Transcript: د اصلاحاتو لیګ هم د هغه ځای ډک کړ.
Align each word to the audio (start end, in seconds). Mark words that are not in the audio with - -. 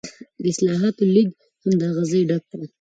د 0.41 0.43
اصلاحاتو 0.53 1.03
لیګ 1.15 1.29
هم 1.63 1.73
د 1.79 1.81
هغه 1.89 2.03
ځای 2.11 2.21
ډک 2.29 2.43
کړ. 2.51 2.59